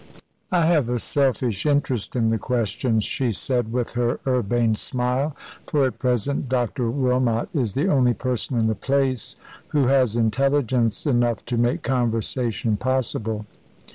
"I 0.51 0.65
have 0.65 0.89
a 0.89 0.97
selfish 0.97 1.63
interest 1.63 2.15
in 2.15 2.29
the 2.29 2.39
question," 2.39 3.01
she 3.01 3.31
said, 3.31 3.71
with 3.71 3.91
her 3.91 4.19
urbane 4.25 4.73
smile, 4.73 5.35
"for 5.67 5.85
at 5.85 5.99
present 5.99 6.49
Dr. 6.49 6.89
Wilmot 6.89 7.49
is 7.53 7.75
the 7.75 7.87
only 7.87 8.15
person 8.15 8.57
in 8.57 8.67
the 8.67 8.73
place 8.73 9.35
who 9.67 9.89
has 9.89 10.15
intelligence 10.15 11.05
enough 11.05 11.45
to 11.45 11.55
make 11.55 11.83
conversation 11.83 12.77
possible. 12.77 13.45